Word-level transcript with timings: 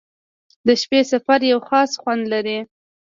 •د 0.67 0.69
شپې 0.81 0.99
سفر 1.11 1.39
یو 1.51 1.59
خاص 1.69 1.91
خوند 2.01 2.23
لري. 2.33 2.59